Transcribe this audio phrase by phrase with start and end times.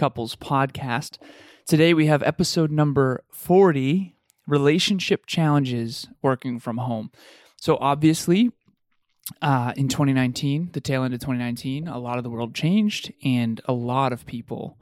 [0.00, 1.18] Couples podcast.
[1.66, 7.10] Today we have episode number 40 Relationship Challenges Working from Home.
[7.56, 8.50] So, obviously,
[9.42, 13.60] uh, in 2019, the tail end of 2019, a lot of the world changed and
[13.66, 14.78] a lot of people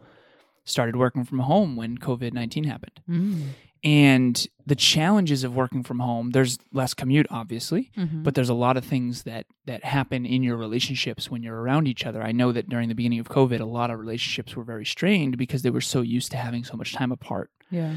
[0.63, 3.01] started working from home when COVID 19 happened.
[3.11, 3.43] Mm
[3.85, 8.23] and the challenges of working from home there's less commute obviously mm-hmm.
[8.23, 11.87] but there's a lot of things that that happen in your relationships when you're around
[11.87, 12.23] each other.
[12.23, 15.37] I know that during the beginning of covid a lot of relationships were very strained
[15.37, 17.51] because they were so used to having so much time apart.
[17.71, 17.95] Yeah.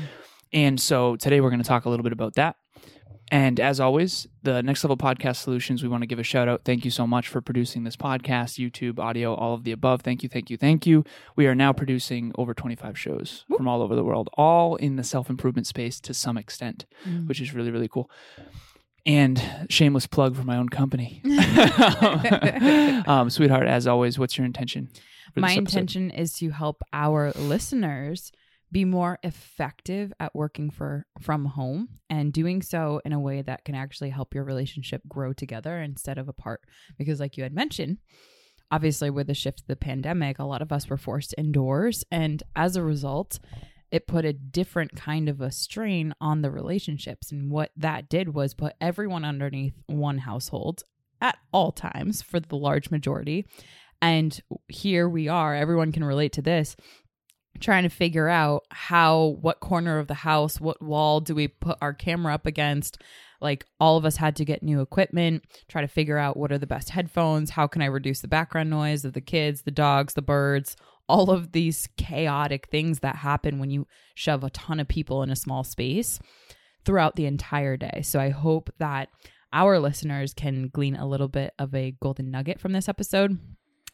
[0.54, 2.58] And so today we're going to talk a little bit about that
[3.32, 6.66] and as always, the Next Level Podcast Solutions, we want to give a shout out.
[6.66, 10.02] Thank you so much for producing this podcast, YouTube, audio, all of the above.
[10.02, 11.06] Thank you, thank you, thank you.
[11.38, 13.58] We are now producing over 25 shows Whoop.
[13.58, 17.26] from all over the world, all in the self improvement space to some extent, mm.
[17.26, 18.12] which is really, really cool.
[19.06, 21.22] And shameless plug for my own company.
[23.08, 24.90] um, sweetheart, as always, what's your intention?
[25.38, 28.34] My intention is to help our listeners
[28.72, 33.66] be more effective at working for from home and doing so in a way that
[33.66, 36.62] can actually help your relationship grow together instead of apart.
[36.98, 37.98] Because like you had mentioned
[38.74, 42.42] obviously with the shift of the pandemic a lot of us were forced indoors and
[42.56, 43.38] as a result
[43.92, 47.32] it put a different kind of a strain on the relationships.
[47.32, 50.84] And what that did was put everyone underneath one household
[51.20, 53.46] at all times for the large majority.
[54.02, 56.76] And here we are everyone can relate to this
[57.60, 61.78] trying to figure out how what corner of the house what wall do we put
[61.82, 63.02] our camera up against?
[63.40, 66.60] Like all of us had to get new equipment try to figure out what are
[66.60, 70.14] the best headphones how can i reduce the background noise of the kids the dogs
[70.14, 70.76] the birds
[71.12, 73.86] all of these chaotic things that happen when you
[74.16, 76.20] shove a ton of people in a small space
[76.86, 78.02] throughout the entire day.
[78.04, 79.10] So i hope that
[79.54, 83.38] our listeners can glean a little bit of a golden nugget from this episode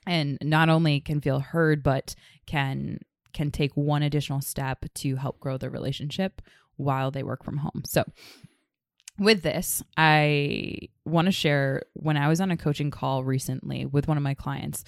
[0.05, 2.13] and not only can feel heard but
[2.45, 2.99] can
[3.33, 6.41] can take one additional step to help grow their relationship
[6.77, 7.83] while they work from home.
[7.85, 8.03] So,
[9.19, 14.07] with this, I want to share when I was on a coaching call recently with
[14.07, 14.83] one of my clients.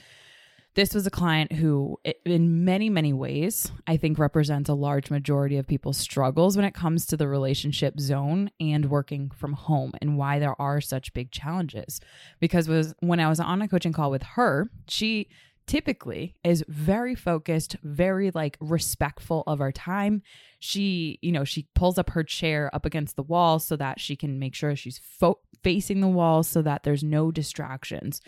[0.75, 5.57] This was a client who, in many, many ways, I think represents a large majority
[5.57, 10.16] of people's struggles when it comes to the relationship zone and working from home and
[10.16, 12.00] why there are such big challenges.
[12.39, 15.27] Because was when I was on a coaching call with her, she
[15.69, 20.24] typically is very focused, very like respectful of our time.
[20.59, 24.16] She, you know, she pulls up her chair up against the wall so that she
[24.16, 28.19] can make sure she's fo- facing the wall so that there's no distractions.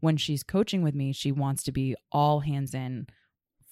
[0.00, 3.06] When she's coaching with me, she wants to be all hands in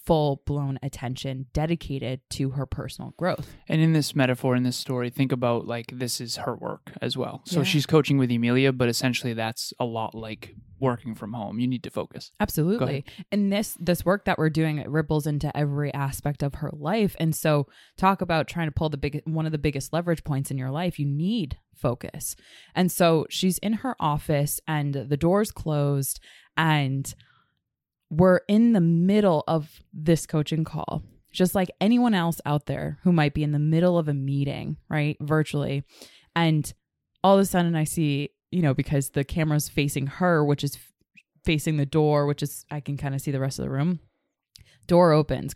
[0.08, 3.54] full blown attention dedicated to her personal growth.
[3.68, 7.18] And in this metaphor, in this story, think about like this is her work as
[7.18, 7.42] well.
[7.44, 7.64] So yeah.
[7.64, 11.60] she's coaching with Emilia, but essentially that's a lot like working from home.
[11.60, 12.32] You need to focus.
[12.40, 13.04] Absolutely.
[13.30, 17.14] And this this work that we're doing it ripples into every aspect of her life.
[17.20, 17.66] And so
[17.98, 20.70] talk about trying to pull the big one of the biggest leverage points in your
[20.70, 20.98] life.
[20.98, 22.34] You need focus.
[22.74, 26.18] And so she's in her office and the door's closed
[26.56, 27.14] and
[28.10, 33.12] we're in the middle of this coaching call, just like anyone else out there who
[33.12, 35.16] might be in the middle of a meeting, right?
[35.20, 35.84] Virtually.
[36.34, 36.72] And
[37.22, 40.78] all of a sudden I see, you know, because the camera's facing her, which is
[41.44, 44.00] facing the door, which is, I can kind of see the rest of the room.
[44.86, 45.54] Door opens.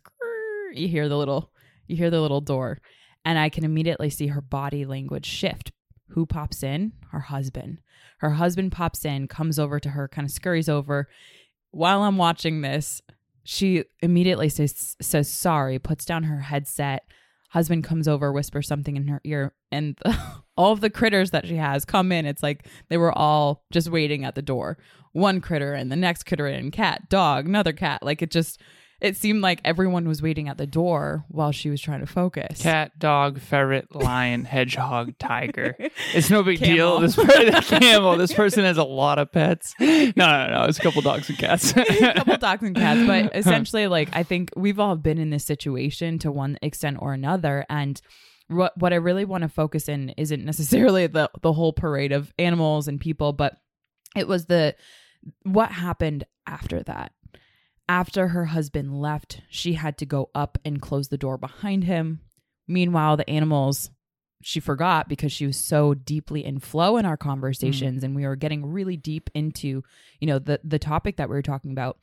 [0.75, 1.53] You hear the little,
[1.87, 2.79] you hear the little door.
[3.25, 5.73] And I can immediately see her body language shift.
[6.09, 6.93] Who pops in?
[7.11, 7.81] Her husband.
[8.19, 11.09] Her husband pops in, comes over to her, kind of scurries over
[11.73, 13.03] while I'm watching this,
[13.45, 17.05] she immediately says says sorry, puts down her headset.
[17.51, 20.17] Husband comes over, whispers something in her ear, and the,
[20.57, 22.25] all of the critters that she has come in.
[22.25, 24.79] It's like they were all just waiting at the door.
[25.13, 28.03] One critter and the next critter and cat, dog, another cat.
[28.03, 28.61] Like it just
[29.03, 32.63] it seemed like everyone was waiting at the door while she was trying to focus.
[32.63, 35.77] Cat, dog, ferret, lion, hedgehog, tiger.
[36.15, 36.75] It's no big Camel.
[36.75, 37.01] deal.
[37.01, 38.17] This person, camel.
[38.17, 39.75] This person has a lot of pets.
[39.81, 40.65] No, no, no.
[40.69, 41.73] It's a couple dogs and cats.
[41.77, 45.45] a couple dogs and cats, but essentially, like I think we've all been in this
[45.45, 48.01] situation to one extent or another, and
[48.49, 52.33] what what I really want to focus in isn't necessarily the the whole parade of
[52.39, 53.57] animals and people, but
[54.15, 54.77] it was the
[55.45, 57.13] what happened after that.
[57.89, 62.21] After her husband left, she had to go up and close the door behind him.
[62.69, 63.91] Meanwhile, the animals
[64.43, 68.05] she forgot because she was so deeply in flow in our conversations mm.
[68.05, 69.85] and we were getting really deep into
[70.21, 71.99] you know the the topic that we were talking about.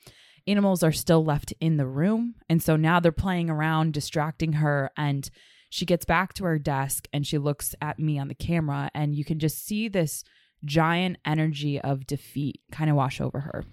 [0.47, 2.35] Animals are still left in the room.
[2.49, 5.29] And so now they're playing around distracting her and
[5.69, 9.13] she gets back to her desk and she looks at me on the camera and
[9.13, 10.23] you can just see this
[10.65, 13.63] giant energy of defeat kind of wash over her.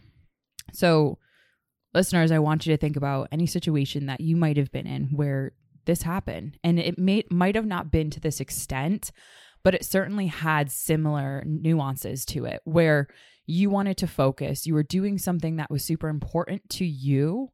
[0.72, 1.18] So
[1.96, 5.04] listeners i want you to think about any situation that you might have been in
[5.06, 5.52] where
[5.86, 9.10] this happened and it may might have not been to this extent
[9.64, 13.08] but it certainly had similar nuances to it where
[13.46, 17.48] you wanted to focus you were doing something that was super important to you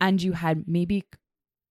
[0.00, 1.04] and you had maybe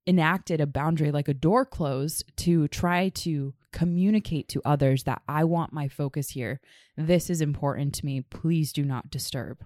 [0.08, 5.44] enacted a boundary like a door closed to try to communicate to others that I
[5.44, 6.60] want my focus here.
[6.96, 8.22] This is important to me.
[8.22, 9.66] Please do not disturb.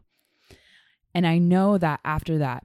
[1.18, 2.64] And I know that after that,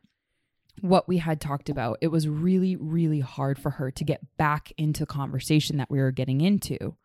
[0.83, 4.75] what we had talked about, it was really, really hard for her to get back
[4.77, 6.97] into conversation that we were getting into.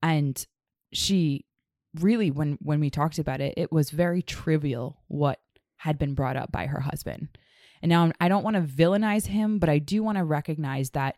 [0.00, 0.46] And
[0.92, 1.44] she
[1.98, 5.40] really, when when we talked about it, it was very trivial what
[5.78, 7.36] had been brought up by her husband.
[7.82, 11.16] And now I don't want to villainize him, but I do want to recognize that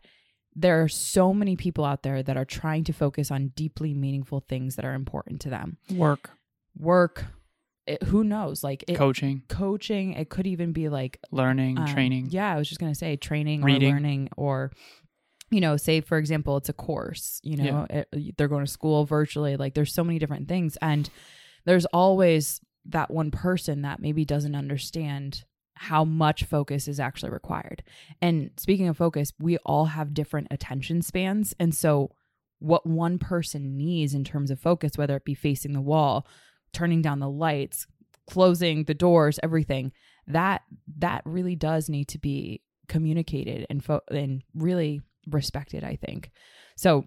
[0.55, 4.39] there are so many people out there that are trying to focus on deeply meaningful
[4.39, 5.77] things that are important to them.
[5.91, 6.31] Work,
[6.75, 7.25] Work,
[7.87, 8.63] it, who knows?
[8.63, 12.27] Like it, coaching, coaching, it could even be like learning, um, training.
[12.29, 13.89] Yeah, I was just gonna say training Reading.
[13.89, 14.71] or learning or
[15.51, 17.39] you know, say for example, it's a course.
[17.43, 19.57] You know, it, they're going to school virtually.
[19.57, 21.09] Like there's so many different things, and
[21.65, 25.45] there's always that one person that maybe doesn't understand
[25.75, 27.83] how much focus is actually required.
[28.21, 32.11] And speaking of focus, we all have different attention spans, and so
[32.59, 36.25] what one person needs in terms of focus, whether it be facing the wall,
[36.75, 37.87] turning down the lights,
[38.29, 39.91] closing the doors, everything
[40.27, 40.61] that
[40.97, 45.83] that really does need to be communicated and fo- and really respected.
[45.83, 46.31] I think
[46.75, 47.05] so.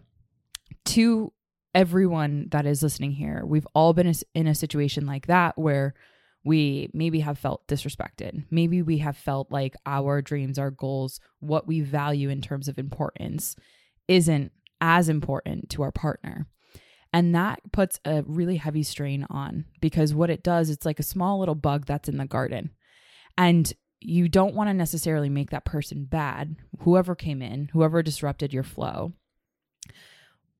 [0.87, 1.32] To
[1.75, 5.94] everyone that is listening here, we've all been in a situation like that where
[6.44, 8.44] we maybe have felt disrespected.
[8.50, 12.79] Maybe we have felt like our dreams, our goals, what we value in terms of
[12.79, 13.55] importance
[14.06, 16.47] isn't as important to our partner.
[17.12, 21.05] And that puts a really heavy strain on because what it does, it's like a
[21.05, 22.70] small little bug that's in the garden.
[23.37, 28.52] And you don't want to necessarily make that person bad, whoever came in, whoever disrupted
[28.52, 29.12] your flow.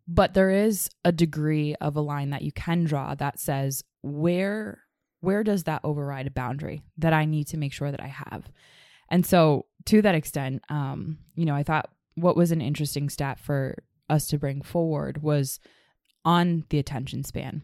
[0.07, 4.83] But there is a degree of a line that you can draw that says where
[5.21, 8.51] where does that override a boundary that I need to make sure that I have?
[9.11, 13.41] And so to that extent, um, you know, I thought what was an interesting stat
[13.41, 15.59] for us to bring forward was
[16.29, 17.63] on the attention span.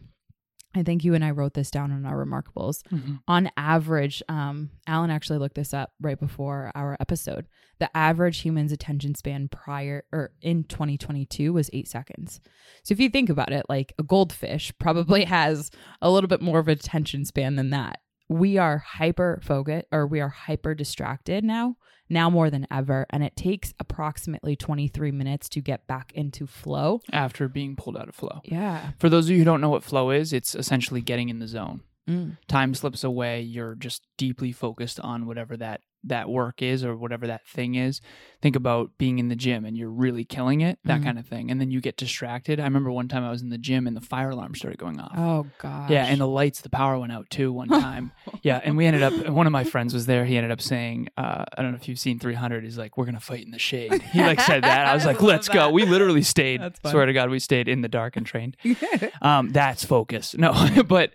[0.77, 2.81] I think you and I wrote this down on our reMarkables.
[2.91, 3.19] Mhm.
[3.29, 7.45] On average, um, Alan actually looked this up right before our episode.
[7.79, 12.41] The average human's attention span prior or in 2022 was eight seconds.
[12.83, 16.59] So if you think about it, like a goldfish probably has a little bit more
[16.59, 17.99] of attention span than that.
[18.27, 21.77] We are hyper focused or we are hyper distracted now,
[22.09, 23.05] now more than ever.
[23.09, 27.01] And it takes approximately 23 minutes to get back into flow.
[27.11, 28.41] After being pulled out of flow.
[28.43, 28.91] Yeah.
[28.99, 31.47] For those of you who don't know what flow is, it's essentially getting in the
[31.47, 31.81] zone.
[32.09, 32.37] Mm.
[32.47, 33.41] Time slips away.
[33.41, 38.01] You're just deeply focused on whatever that that work is or whatever that thing is.
[38.41, 41.03] Think about being in the gym and you're really killing it, that Mhm.
[41.03, 41.49] kind of thing.
[41.49, 42.59] And then you get distracted.
[42.59, 44.99] I remember one time I was in the gym and the fire alarm started going
[44.99, 45.13] off.
[45.17, 45.89] Oh, god.
[45.89, 48.11] Yeah, and the lights, the power went out too one time.
[48.43, 49.29] yeah, and we ended up.
[49.29, 50.25] One of my friends was there.
[50.25, 53.05] He ended up saying, uh, "I don't know if you've seen 300." He's like, "We're
[53.05, 54.85] gonna fight in the shade." He like said that.
[54.87, 56.61] I was like, "Let's go." We literally stayed.
[56.85, 58.57] Swear to God, we stayed in the dark and trained.
[59.21, 60.35] Um, that's focus.
[60.37, 60.53] No,
[60.87, 61.13] but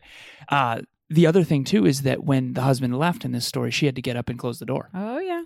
[0.49, 3.86] uh, the other thing too is that when the husband left in this story, she
[3.86, 4.88] had to get up and close the door.
[4.94, 5.42] oh, yeah.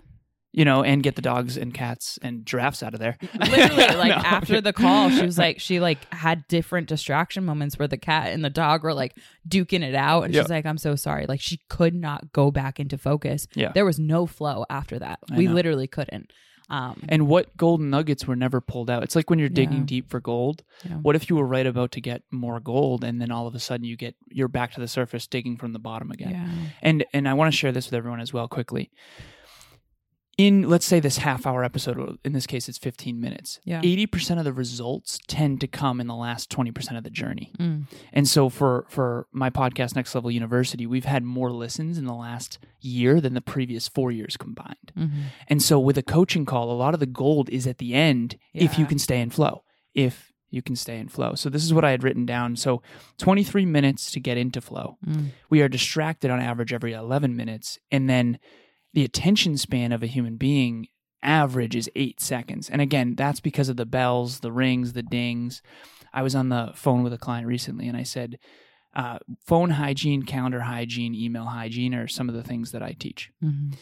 [0.57, 3.17] You know, and get the dogs and cats and giraffes out of there.
[3.37, 4.15] literally like No.
[4.23, 8.31] after the call she was like she like had different distraction moments where the cat
[8.31, 9.17] and the dog were like
[9.49, 10.43] duking it out and Yeah.
[10.43, 13.73] she's like i'm so sorry like she could not go back into focus Yeah.
[13.73, 15.53] there was no flow after that I we know.
[15.55, 16.31] literally couldn't
[16.69, 19.03] um And what golden nuggets were never pulled out?
[19.03, 19.85] It's like when you're digging Yeah.
[19.85, 20.63] deep for gold.
[20.83, 20.97] Yeah.
[20.97, 23.59] What if you were right about to get more gold, and then all of a
[23.59, 26.31] sudden you get you're back to the surface, digging from the bottom again?
[26.31, 26.49] yeah
[26.81, 28.89] And and I want to share this with everyone as well quickly.
[30.37, 33.81] In let's say this half hour episode in this case it's 15 minutes Yeah.
[33.81, 37.85] 80% of the results tend to come in the last 20% of the journey Mm.
[38.11, 42.13] and so for for my podcast next level university we've had more listens in the
[42.13, 45.11] last year than the previous four years combined Mhm.
[45.47, 48.37] and so with a coaching call a lot of the gold is at the end
[48.53, 49.63] if you can stay in flow
[49.93, 52.81] if you can stay in flow so this is what i had written down so
[53.19, 55.27] 23 minutes to get into flow Mm.
[55.49, 58.37] we are distracted on average every 11 minutes and then
[58.95, 60.87] the attention span of a human being
[61.21, 62.69] average is eight seconds.
[62.69, 65.61] And again that's because of the bells the rings the dings.
[66.13, 68.39] I was on the phone with a client recently and i said
[68.95, 73.29] uh, phone hygiene calendar hygiene email hygiene are some of the things that i teach.
[73.43, 73.75] Mhm.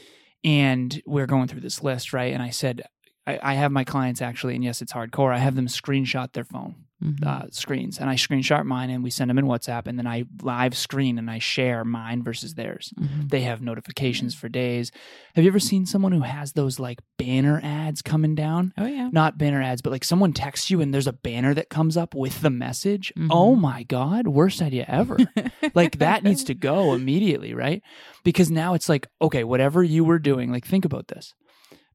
[0.44, 2.34] and we're going through this list right?
[2.34, 2.82] And i said
[3.26, 6.44] I, I have my clients actually and yes it's hardcore i have them screenshot their
[6.44, 7.26] phone Mhm.
[7.26, 10.24] uh, screens and I screenshot mine and we send them in WhatsApp and then I
[10.42, 12.94] live screen and I share mine versus theirs.
[12.98, 13.30] Mhm.
[13.30, 14.90] They have notifications for days.
[15.36, 18.72] Have you ever seen someone who has those like banner ads coming down?
[18.78, 19.10] Oh yeah.
[19.12, 22.16] Not banner ads, but like someone texts you and there's a banner that comes up
[22.16, 23.12] with the message.
[23.18, 23.28] Mhm.
[23.32, 25.18] Oh my God, worst idea ever.
[25.74, 27.82] like that needs to go immediately, right?
[28.24, 31.34] Because now it's like, okay, whatever you were doing, like think about this.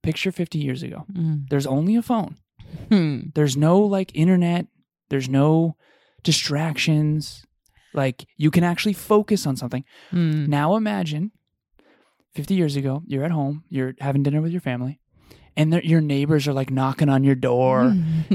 [0.02, 1.04] Picture 50 years ago.
[1.12, 1.48] Mm.
[1.48, 2.36] There's only a phone.
[2.88, 3.20] Hmm.
[3.34, 4.66] There's no like internet.
[5.10, 5.76] There's no
[6.22, 7.44] distractions.
[7.94, 9.84] Like you can actually focus on something.
[10.12, 10.48] Mm.
[10.48, 11.32] Now imagine
[12.34, 15.00] 50 years ago, you're at home, you're having dinner with your family,
[15.58, 17.94] and your neighbors are like knocking on your door.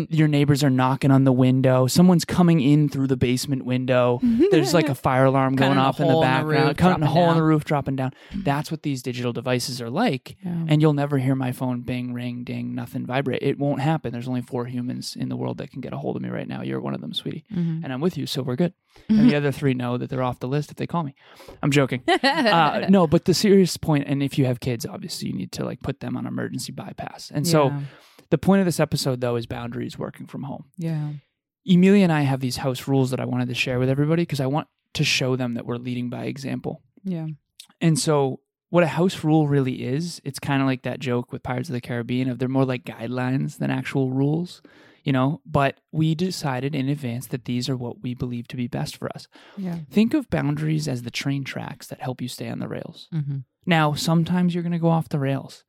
[0.10, 1.88] Your neighbors are knocking on the window.
[1.88, 4.20] Someone's coming in through the basement window.
[4.52, 7.04] There's like a fire alarm going off in the hole in the background, roof, cutting
[7.04, 8.12] a hole in the roof, dropping down.
[8.36, 10.36] That's what these digital devices are like.
[10.46, 10.66] Yeah.
[10.68, 13.42] And you'll never hear my phone bing, ring, ding, nothing vibrate.
[13.42, 14.12] It won't happen.
[14.12, 16.48] There's only four humans in the world that can get a hold of me right
[16.48, 16.62] now.
[16.62, 17.46] You're one of them, sweetie.
[17.54, 17.84] Mhm.
[17.84, 18.74] And I'm with you, so we're good.
[19.10, 21.16] And the other three know that they're off the list if they call me.
[21.64, 22.04] I'm joking.
[22.44, 25.64] Uh, no, but the serious point, and if you have kids, obviously you need to
[25.64, 27.13] like put them on emergency bypass.
[27.34, 27.74] And so
[28.30, 30.66] the point of this episode, though, is boundaries working from home.
[30.78, 31.10] yeah.
[31.66, 34.42] Emilia and I have these house rules that I wanted to share with everybody because
[34.42, 36.82] I want to show them that we're leading by example.
[37.06, 37.28] Yeah.
[37.80, 41.42] And so, what a house rule really is, it's kind of like that joke with
[41.42, 44.62] Pirates of the Caribbean of they're more like guidelines than actual rules,
[45.06, 45.40] you know.
[45.46, 49.08] But we decided in advance that these are what we believe to be best for
[49.16, 49.28] us.
[49.56, 49.78] Yeah.
[49.90, 53.08] Think of boundaries as the train tracks that help you stay on the rails.
[53.14, 53.38] Mm-hmm.
[53.66, 55.64] Now, sometimes you're going to go off the rails.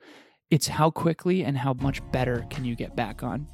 [0.50, 3.46] It's how quickly and how much better can you get back on.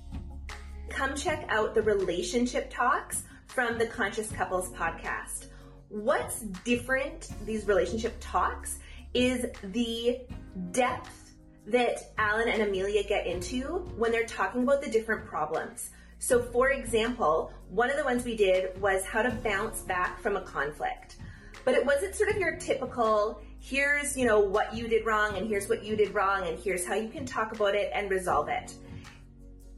[0.89, 5.47] come check out the relationship talks from the Conscious Couples podcast.
[5.89, 8.81] What's different, these relationship talks,
[9.15, 10.19] is the
[10.73, 11.33] depth
[11.67, 13.63] that Alan and Emilia get into
[13.97, 15.91] when they're talking about the different problems.
[16.19, 20.37] So, for example, one of the ones we did was how to bounce back from
[20.37, 21.17] a conflict.
[21.65, 25.47] But it wasn't sort of your typical, here's, you know, what you did wrong and
[25.47, 28.49] here's what you did wrong and here's how you can talk about it and resolve
[28.49, 28.75] it.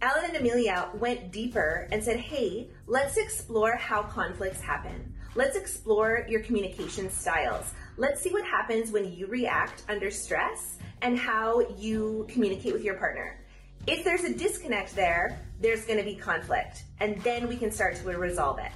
[0.00, 5.14] Alan and Emilia went deeper and said, hey, let's explore how conflicts happen.
[5.34, 7.72] Let's explore your communication styles.
[7.96, 12.94] Let's see what happens when you react under stress and how you communicate with your
[12.94, 13.38] partner.
[13.86, 17.96] If there's a disconnect there, there's going to be conflict, and then we can start
[17.96, 18.72] to resolve it.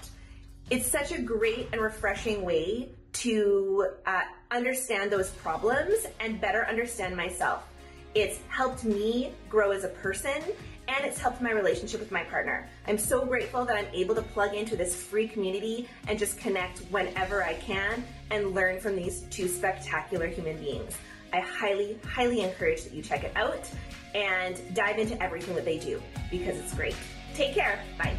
[0.69, 4.21] It's such a great and refreshing way to uh,
[4.51, 7.65] understand those problems and better understand myself.
[8.15, 10.43] It's helped me grow as a person
[10.89, 12.69] and it's helped my relationship with my partner.
[12.87, 16.81] I'm so grateful that I'm able to plug into this free community and just connect
[16.91, 20.97] whenever I can and learn from these two spectacular human beings.
[21.33, 23.69] I highly, highly encourage that you check it out
[24.15, 26.95] and dive into everything that they do because it's great.
[27.35, 27.81] Take care.
[27.99, 28.17] Bye.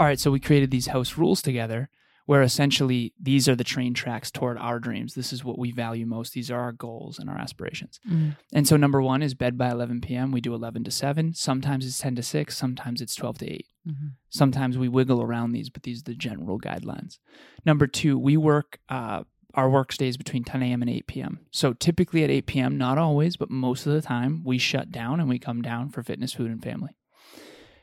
[0.00, 1.90] All right, so we created these house rules together
[2.26, 5.14] where essentially these are the train tracks toward our dreams.
[5.14, 6.32] This is what we value most.
[6.32, 7.98] These are our goals and our aspirations.
[8.08, 8.36] Mhm.
[8.52, 10.30] And so, number one is bed by 11 p.m.
[10.32, 11.34] We do 11 to 7.
[11.34, 12.56] Sometimes it's 10 to 6.
[12.56, 13.66] Sometimes it's 12 to 8.
[13.88, 14.12] Mhm.
[14.28, 17.18] Sometimes we wiggle around these, but these are the general guidelines.
[17.66, 19.24] Number two, we work, uh,
[19.54, 20.80] our work stays between 10 a.m.
[20.80, 21.40] and 8 p.m.
[21.50, 25.20] So typically at 8 p.m., not always, but most of the time, we shut down
[25.20, 26.96] and we come down for fitness, food, and family.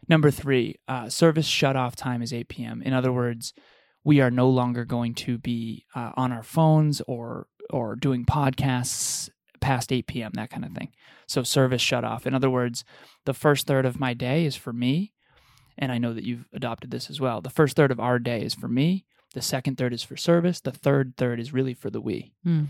[0.07, 2.81] Number three, uh, service shut off time is 8 p.m.
[2.81, 3.53] In other words,
[4.09, 9.29] we are no longer going to be uh, on our phones or or doing podcasts
[9.61, 10.31] past 8 p.m.
[10.33, 10.89] that kind of thing.
[11.27, 12.25] So service shut off.
[12.25, 12.83] In other words,
[13.25, 15.13] the first third of my day is for me,
[15.77, 17.39] and I know that you've adopted this as well.
[17.39, 19.05] The first third of our day is for me.
[19.35, 20.59] The second third is for service.
[20.59, 22.33] The third third is really for the we.
[22.43, 22.69] Mm.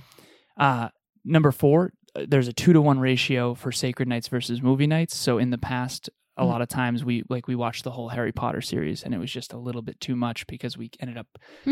[0.57, 0.89] Uh,
[1.23, 5.15] number four, uh, there's a two to one ratio for sacred nights versus movie nights.
[5.15, 6.47] So in the past, a Mm.
[6.47, 9.31] lot of times we like we watched the whole Harry Potter series and it was
[9.31, 11.27] just a little bit too much because we ended up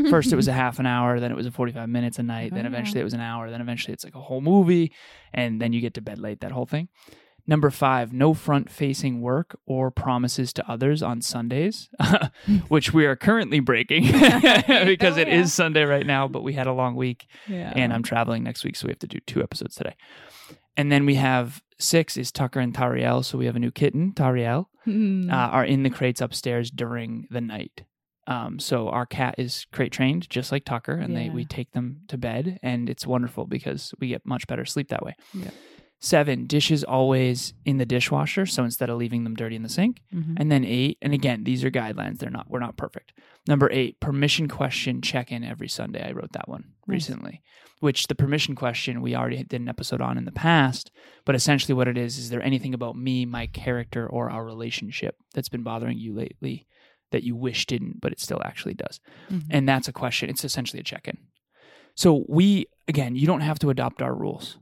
[0.10, 2.54] first it was a half an hour, then it was a 45 minutes a night,
[2.54, 4.92] then Oh, eventually it was an hour, then eventually it's like a whole movie
[5.34, 6.90] and then you get to bed late that whole thing.
[7.50, 11.90] Number 5, no front facing work or promises to others on Sundays,
[12.68, 15.46] which we are currently breaking because Oh, it is yeah.
[15.46, 17.72] Sunday right now, but we had a long week yeah.
[17.74, 19.96] and I'm traveling next week, so we have to do two episodes today.
[20.76, 23.24] And then we have six is Tucker and Tariel.
[23.24, 25.30] So we have a new kitten, Tariel, Mm.
[25.32, 27.84] uh, are in the crates upstairs during the night.
[28.26, 32.02] Um, so our cat is crate trained, just like Tucker, and they we take them
[32.10, 35.16] to bed, and it's wonderful because we get much better sleep that way.
[35.34, 35.52] Yeah.
[36.00, 40.02] Seven dishes always in the dishwasher, so instead of leaving them dirty in the sink.
[40.14, 40.36] Mhm.
[40.38, 42.20] And then eight, and again, these are guidelines.
[42.20, 43.14] They're not we're not perfect.
[43.48, 46.08] Number eight, permission question check in every Sunday.
[46.08, 46.94] I wrote that one Nice.
[46.96, 47.42] recently.
[47.80, 50.90] Which the permission question we already did an episode on in the past,
[51.26, 55.16] but essentially what it is is there anything about me, my character, or our relationship
[55.36, 56.66] that's been bothering you lately
[57.12, 59.00] that you wish didn't, but it still actually does?
[59.30, 59.46] Mhm.
[59.52, 60.30] And that's a question.
[60.30, 61.18] It's essentially a check in.
[61.94, 64.58] So we again, you don't have to adopt our rules.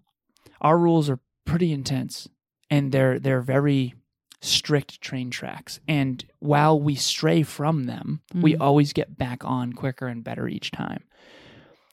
[0.61, 2.27] Our rules are pretty intense
[2.69, 3.93] and they're they're very
[4.41, 5.79] strict train tracks.
[5.87, 8.61] And while we stray from them, we Mhm.
[8.61, 11.03] always get back on quicker and better each time.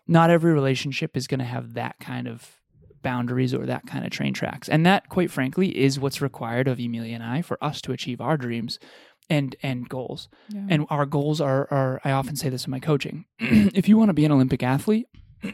[0.06, 2.60] Not every relationship is going to have that kind of
[3.02, 4.68] boundaries or that kind of train tracks.
[4.68, 8.20] And that quite frankly is what's required of Emilia and I for us to achieve
[8.20, 8.78] our dreams
[9.28, 10.28] and and goals.
[10.48, 10.66] Yeah.
[10.68, 13.24] And our goals are, are I often say this in my coaching.
[13.38, 15.06] if you want to be an Olympic athlete,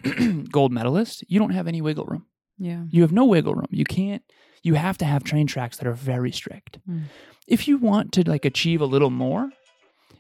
[0.50, 2.26] gold medalist, you don't have any wiggle room.
[2.59, 2.85] yeah.
[2.90, 3.69] You have no wiggle room.
[3.71, 4.23] You can't
[4.62, 6.78] you have to have train tracks that are very strict.
[6.88, 7.05] Mm.
[7.47, 9.50] If you want to like achieve a little more,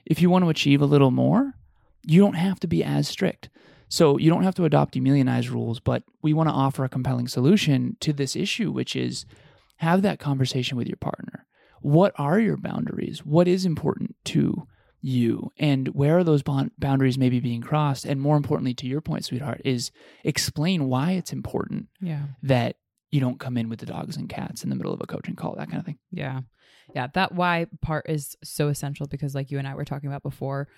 [0.06, 1.52] if you want to achieve a little more,
[2.06, 3.50] you don't have to be as strict.
[3.88, 7.28] So you don't have to adopt Emilia rules, but we want to offer a compelling
[7.28, 9.24] solution to this issue, which is
[9.76, 11.46] have that conversation with your partner.
[11.80, 13.24] What are your boundaries?
[13.24, 14.66] What is important to
[15.00, 15.52] you?
[15.58, 18.04] And where are those bond- boundaries maybe being crossed?
[18.04, 19.90] And more importantly, to your point, sweetheart, is
[20.24, 22.24] explain why it's important Yeah.
[22.42, 22.76] that
[23.10, 25.36] you don't come in with the dogs and cats in the middle of a coaching
[25.36, 25.98] call, that kind of thing.
[26.10, 26.40] Yeah.
[26.94, 27.06] Yeah.
[27.14, 30.68] That why part is so essential because like you and I were talking about before,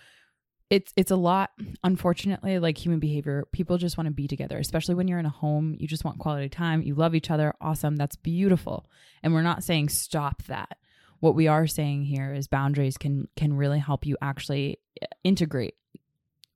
[0.71, 1.51] it's it's a lot
[1.83, 3.47] unfortunately like human behavior.
[3.53, 6.19] People just want to be together especially when you're in a home you just want
[6.19, 8.87] quality time you love each other awesome that's beautiful.
[9.23, 10.79] And we're not saying stop that.
[11.19, 15.75] What we are saying here is boundaries can can really help you actually uh, integrate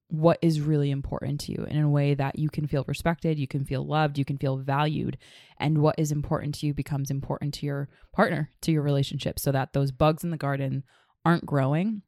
[0.09, 3.49] what is really important to you in a way that you can feel respected, you
[3.49, 5.19] can feel loved, you can feel valued,
[5.59, 9.51] and what is important to you becomes important to your partner, to your relationship, so
[9.51, 10.85] that those bugs in the garden
[11.25, 12.03] aren't growing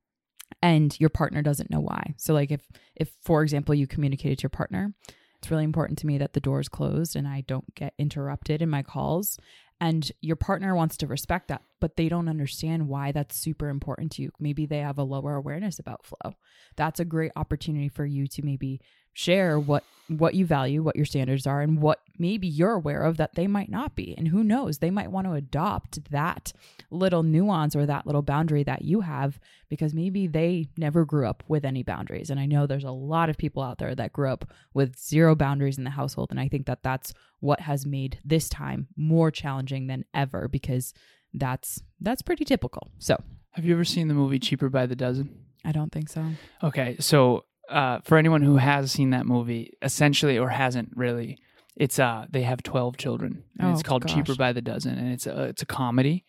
[0.62, 2.14] and your partner doesn't know why.
[2.16, 2.62] So like if
[2.94, 4.94] if for example you communicated to your partner,
[5.38, 8.62] it's really important to me that the door is closed and I don't get interrupted
[8.62, 9.38] in my calls
[9.80, 14.12] and your partner wants to respect that, but they don't understand why that's super important
[14.12, 14.30] to you.
[14.40, 16.34] Maybe they have a lower awareness about flow.
[16.76, 18.80] That's a great opportunity for you to maybe
[19.16, 23.16] share what what you value, what your standards are and what maybe you're aware of
[23.16, 24.14] that they might not be.
[24.16, 26.52] And who knows, they might want to adopt that
[26.92, 31.42] little nuance or that little boundary that you have because maybe they never grew up
[31.48, 32.30] with any boundaries.
[32.30, 35.34] And I know there's a lot of people out there that grew up with zero
[35.34, 39.32] boundaries in the household and I think that that's what has made this time more
[39.32, 40.94] challenging than ever because
[41.34, 42.92] that's that's pretty typical.
[42.98, 43.20] So,
[43.52, 45.46] Have you ever seen the movie Cheaper by the Dozen?
[45.64, 46.24] I don't think so.
[46.62, 51.38] Okay, so uh, for anyone who has seen that movie, essentially or hasn't really,
[51.76, 55.12] it's uh they have twelve children, and it's Oh, called Cheaper by the Dozen, and
[55.12, 56.24] it's a it's a comedy,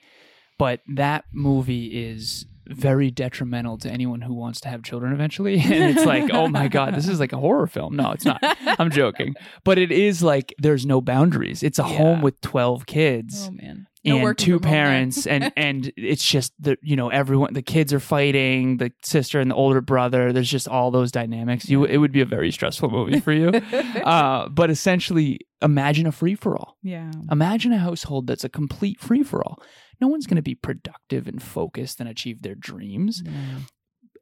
[0.57, 5.71] but that movie is very detrimental to anyone who wants to have children eventually, and
[5.97, 7.95] it's like, oh my god, this is like a horror film.
[7.95, 8.39] No, it's not.
[8.77, 11.63] I'm joking, but it is like there's no boundaries.
[11.63, 13.87] It's a home with twelve kids Oh man.
[14.07, 14.83] And two from home there.
[14.85, 19.39] parents and and it's just the you know everyone the kids are fighting the sister
[19.39, 22.51] and the older brother there's just all those dynamics you it would be a very
[22.51, 23.49] stressful movie for you
[24.03, 27.11] uh but essentially imagine a free for all yeah.
[27.31, 29.61] imagine a household that's a complete free for all
[29.99, 33.31] no one's going to be productive and focused and achieve their dreams Yeah.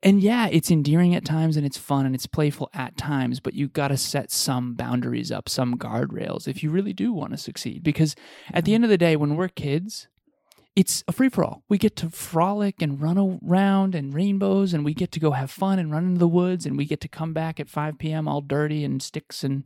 [0.04, 3.54] And yeah, it's endearing at times and it's fun and it's playful at times, but
[3.54, 7.38] you've got to set some boundaries up, some guardrails if you really do want to
[7.38, 7.84] succeed.
[7.84, 8.16] Because
[8.54, 10.08] at the end of the day, when we're kids,
[10.76, 11.64] it's a free for all.
[11.70, 15.50] We get to frolic and run around and rainbows, and we get to go have
[15.50, 18.28] fun and run into the woods, and we get to come back at 5 p.m.
[18.28, 19.66] all dirty and sticks and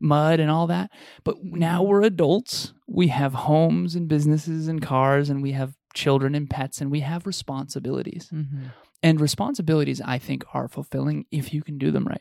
[0.00, 0.90] mud and all that.
[1.22, 2.72] But now we're adults.
[2.88, 7.00] We have homes and businesses and cars, and we have children and pets, and we
[7.00, 8.28] have responsibilities.
[8.32, 8.66] Mm-hmm.
[9.02, 12.20] And responsibilities, I think, are fulfilling if you can do them right.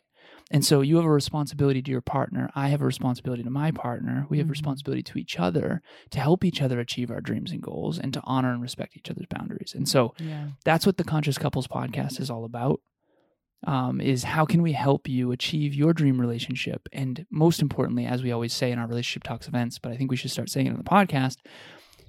[0.51, 2.49] And so you have a responsibility to your partner.
[2.55, 4.25] I have a responsibility to my partner.
[4.29, 4.51] We have Mhm.
[4.51, 8.21] responsibility to each other to help each other achieve our dreams and goals and to
[8.23, 9.73] honor and respect each other's boundaries.
[9.75, 10.47] And so Yeah.
[10.65, 12.81] that's what the Conscious Couples podcast is all about.
[13.67, 16.87] Um, is how can we help you achieve your dream relationship?
[16.93, 20.09] And most importantly, as we always say in our relationship talks events, but I think
[20.09, 21.35] we should start saying it on the podcast,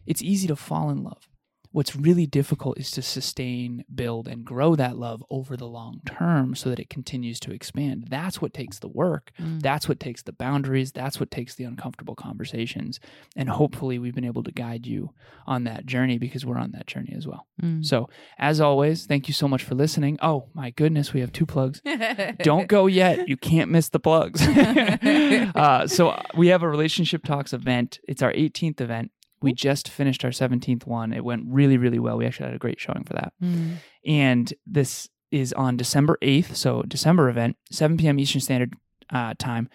[0.06, 1.28] it's easy to fall in love.
[1.72, 6.56] What's really difficult is to sustain, build, and grow that love over the long term
[6.56, 8.08] so that it continues to expand.
[8.10, 9.30] That's what takes the work.
[9.38, 9.62] Mm.
[9.62, 10.90] That's what takes the boundaries.
[10.90, 12.98] That's what takes the uncomfortable conversations.
[13.36, 15.14] And hopefully, we've been able to guide you
[15.46, 17.46] on that journey because we're on that journey as well.
[17.62, 17.84] Mm.
[17.84, 20.18] So, as always, thank you so much for listening.
[20.20, 21.80] Oh, my goodness, we have two plugs.
[22.42, 23.28] Don't go yet.
[23.28, 24.42] You can't miss the plugs.
[25.54, 28.00] uh, so, we have a Relationship Talks event.
[28.08, 29.12] It's our 18th event.
[29.42, 31.12] We just finished our 17th one.
[31.12, 32.16] It went really, really well.
[32.18, 33.32] We actually had a great showing for that.
[33.42, 33.76] Mm.
[34.04, 36.56] And this is on December 8th.
[36.56, 38.18] So, December event, 7 p.m.
[38.18, 38.74] Eastern Standard
[39.10, 39.68] uh, Time.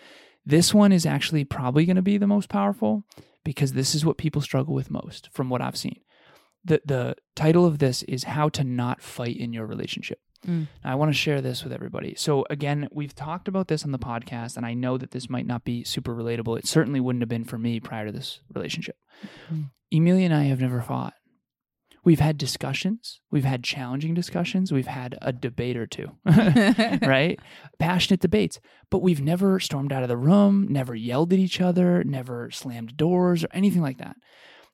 [0.46, 3.04] This one is actually probably going to be the most powerful
[3.44, 6.00] because this is what people struggle with most from what I've seen.
[6.64, 10.20] The, the title of this is How to Not Fight in Your Relationship.
[10.46, 10.68] Mm.
[10.84, 12.16] I want to share this with everybody.
[12.16, 15.46] So, again, we've talked about this on the podcast, and I know that this might
[15.46, 16.58] not be super relatable.
[16.60, 18.98] It certainly wouldn't have been for me prior to this relationship.
[19.52, 19.72] Mm.
[19.92, 21.14] Emilia and I have never fought.
[22.04, 27.40] We've had discussions, we've had challenging discussions, we've had a debate or two, right?
[27.80, 28.60] Passionate debates,
[28.92, 32.96] but we've never stormed out of the room, never yelled at each other, never slammed
[32.96, 34.18] doors or anything like that.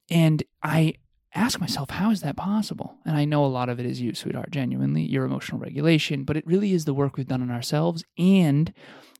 [0.09, 0.95] And I
[1.33, 2.97] ask myself, how is that possible?
[3.05, 6.37] And I know a lot of it is you, sweetheart, genuinely, your emotional regulation, but
[6.37, 8.73] it really is the work we've done on ourselves and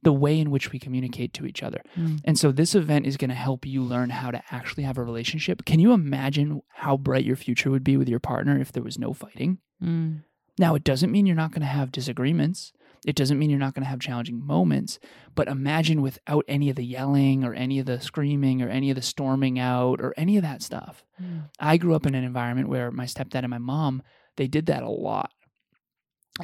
[0.04, 1.82] the way in which we communicate to each other.
[1.96, 2.20] Mm.
[2.26, 5.04] And so this event is going to help you learn how to actually have a
[5.04, 5.64] relationship.
[5.66, 8.98] Can you imagine how bright your future would be with your partner if there was
[8.98, 9.60] no fighting?
[9.82, 10.24] Mm.
[10.58, 12.74] Now, it doesn't mean you're not going to have disagreements.
[13.06, 15.00] It doesn't mean you're not going to have challenging moments,
[15.34, 18.96] but imagine without any of the yelling or any of the screaming or any of
[18.96, 21.04] the storming out or any of that stuff.
[21.20, 21.50] Mm.
[21.60, 24.04] I grew up in an environment where my stepdad and my mom,
[24.38, 25.32] they did that a lot.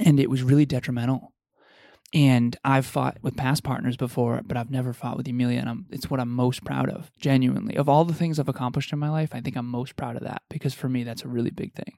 [0.03, 1.33] And it was really detrimental.
[2.13, 5.59] And I've fought with past partners before, but I've never fought with Emilia.
[5.59, 7.75] And I'm, it's what I'm most proud of, genuinely.
[7.75, 10.23] Of all the things I've accomplished in my life, I think I'm most proud of
[10.23, 11.97] that because for me, that's a really big thing.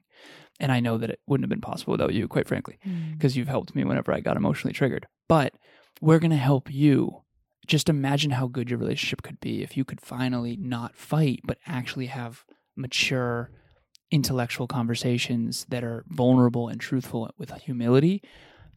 [0.58, 3.12] And I know that it wouldn't have been possible without you, quite frankly Mm.
[3.12, 5.06] because you've helped me whenever I got emotionally triggered.
[5.28, 5.54] But
[6.00, 7.22] we're going to help you.
[7.66, 11.58] Just imagine how good your relationship could be if you could finally not fight, but
[11.66, 12.44] actually have
[12.74, 13.50] mature
[14.10, 18.22] intellectual conversations that are vulnerable and truthful with humility.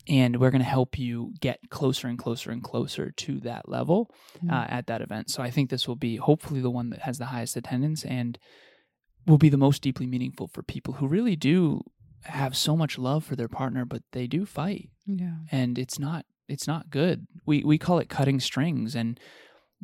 [0.08, 4.10] And we're going to help you get closer and closer and closer to that level
[4.50, 5.30] uh, at that event.
[5.30, 8.38] So I think this will be hopefully the one that has the highest attendance and
[9.26, 11.82] will be the most deeply meaningful for people who really do
[12.24, 15.36] have so much love for their partner, but they do fight Yeah.
[15.52, 17.26] and it's not it's not good.
[17.46, 19.18] We we call it cutting strings and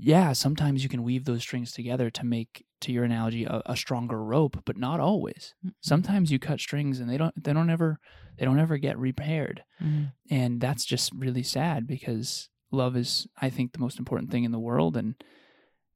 [0.01, 3.75] yeah, sometimes you can weave those strings together to make to your analogy a, a
[3.75, 5.53] stronger rope, but not always.
[5.65, 5.71] Mm.
[5.82, 7.99] Sometimes you cut strings and they don't they don't ever
[8.39, 9.63] they don't ever get repaired.
[9.84, 10.13] Mm.
[10.32, 14.52] And that's just really sad because love is I think the most important thing in
[14.52, 15.15] the world and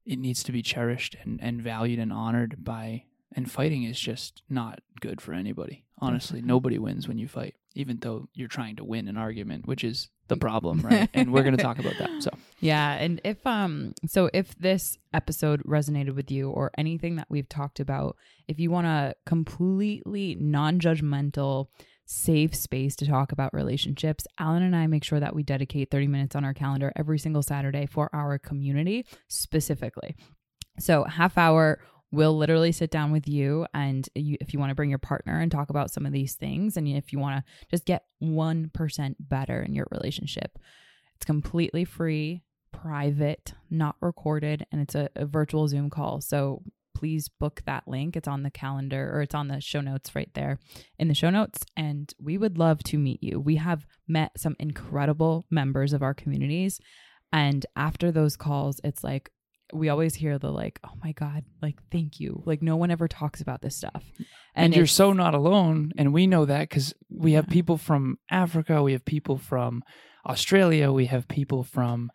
[0.06, 4.44] it needs to be cherished and, and valued and honored by and fighting is just
[4.50, 5.86] not good for anybody.
[6.00, 6.48] Honestly, Definitely.
[6.48, 10.10] nobody wins when you fight, even though you're trying to win an argument, which is
[10.28, 11.10] the problem, right?
[11.14, 12.22] and we're going to talk about that.
[12.22, 12.30] So,
[12.60, 17.48] Yeah, and if um so if this episode resonated with you or anything that we've
[17.48, 21.68] talked about, if you want a completely non-judgmental
[22.06, 26.08] safe space to talk about relationships, Alan and I make sure that we dedicate 30
[26.08, 30.16] minutes on our calendar every single Saturday for our community specifically.
[30.80, 31.80] So, half hour
[32.14, 35.40] we'll literally sit down with you and you, if you want to bring your partner
[35.40, 39.16] and talk about some of these things and if you want to just get 1%
[39.20, 40.60] better in your relationship.
[41.16, 46.22] It's completely free private not recorded and it's a, a virtual zoom call.
[46.22, 46.62] So
[47.04, 50.34] please book that link it's on the calendar or it's on the show notes right
[50.36, 50.58] there
[50.98, 54.56] in the show notes and we would love to meet you we have met some
[54.58, 56.80] incredible members of our communities
[57.34, 59.32] and after those calls it's like
[59.74, 62.44] we always hear the like, oh my God, like, thank you.
[62.46, 64.04] Like, no one ever talks about this stuff.
[64.54, 65.94] and, you're so not alone.
[65.98, 69.82] And we know that because we have people from Africa, we have people from
[70.28, 72.12] Australia, we have people from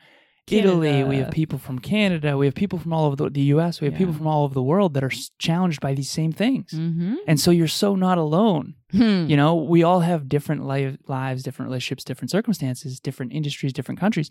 [0.52, 3.80] Italy, we have people from Canada, we have people from all over the, the US,
[3.80, 6.72] we have people from all over the world that are challenged by these same things.
[6.72, 7.16] Mhm.
[7.26, 8.74] And so you're so not alone.
[8.90, 9.26] Hmm.
[9.28, 14.00] You know, we all have different li- lives, different relationships, different circumstances, different industries, different
[14.00, 14.30] countries,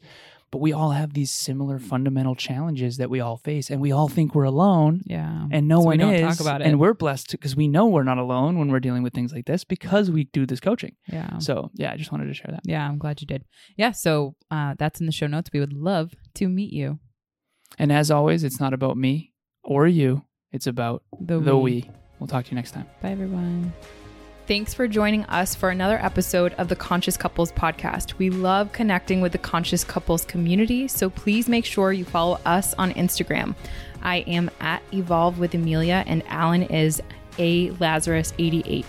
[0.52, 4.08] but we all have these similar fundamental challenges that we all face, and we all
[4.08, 5.46] think we're alone, Yeah.
[5.52, 6.22] and no So one is.
[6.22, 6.67] talk about it.
[6.67, 9.46] And we're blessed because we know we're not alone when we're dealing with things like
[9.46, 10.96] this because we do this coaching.
[11.08, 11.38] yeah.
[11.38, 12.62] So yeah, I just wanted to share that.
[12.65, 13.43] Yeah, I'm glad you did.
[13.76, 15.52] Yeah, so uh, that's in the show notes.
[15.54, 17.00] We would love to meet you.
[17.78, 21.72] And as always, it's not about me or you; it's about The, the we.
[21.84, 21.91] we.
[22.20, 22.88] We'll talk to you next time.
[23.04, 23.72] Bye, everyone.
[24.48, 28.18] Thanks for joining us for another episode of the Conscious Couples podcast.
[28.18, 32.74] We love connecting with the Conscious Couples community, so please make sure you follow us
[32.76, 33.56] on Instagram.
[34.02, 37.02] I am at Evolve with Emilia, and Alan is
[37.38, 38.86] a Lazaros 88.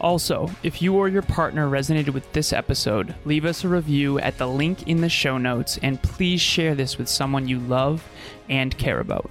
[0.00, 4.38] Also, if you or your partner resonated with this episode, leave us a review at
[4.38, 8.08] the link in the show notes and please share this with someone you love
[8.48, 9.28] and care about.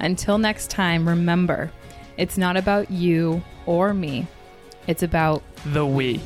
[0.00, 1.70] Until next time, remember,
[2.16, 4.26] it's not about you or me.
[4.86, 6.20] It's about The we.